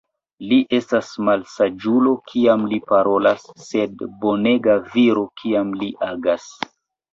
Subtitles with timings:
[0.51, 6.53] Li estas malsaĝulo, kiam li parolas, sed bonega viro, kiam li agas.